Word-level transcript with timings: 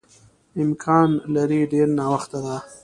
امکان 0.63 1.09
لري 1.33 1.61
ډېر 1.71 1.87
ناوخته 1.99 2.39
ده. 2.45 2.57